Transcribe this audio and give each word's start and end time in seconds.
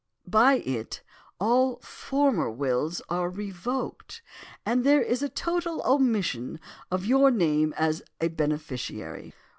By 0.25 0.53
it 0.55 1.03
all 1.39 1.75
former 1.81 2.49
wills 2.49 3.03
are 3.07 3.29
revoked, 3.29 4.23
and 4.65 4.83
there 4.83 5.03
is 5.03 5.21
a 5.21 5.29
total 5.29 5.79
omission 5.85 6.59
of 6.89 7.05
your 7.05 7.29
name 7.29 7.71
as 7.77 8.01
a 8.19 8.29
beneficiary. 8.29 9.35